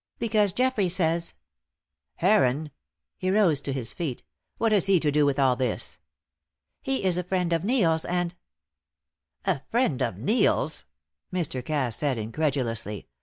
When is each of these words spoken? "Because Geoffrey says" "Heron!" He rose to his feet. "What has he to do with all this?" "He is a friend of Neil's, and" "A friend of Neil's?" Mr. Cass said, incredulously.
"Because 0.17 0.51
Geoffrey 0.51 0.89
says" 0.89 1.35
"Heron!" 2.25 2.71
He 3.19 3.29
rose 3.29 3.61
to 3.61 3.71
his 3.71 3.93
feet. 3.93 4.23
"What 4.57 4.71
has 4.71 4.87
he 4.87 4.99
to 4.99 5.11
do 5.11 5.27
with 5.27 5.37
all 5.37 5.55
this?" 5.55 5.99
"He 6.81 7.03
is 7.03 7.19
a 7.19 7.23
friend 7.23 7.53
of 7.53 7.63
Neil's, 7.63 8.03
and" 8.05 8.33
"A 9.45 9.61
friend 9.69 10.01
of 10.01 10.17
Neil's?" 10.17 10.85
Mr. 11.31 11.63
Cass 11.63 11.97
said, 11.97 12.17
incredulously. 12.17 13.09